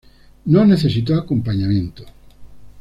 [0.45, 2.03] No necesitó acompañamiento.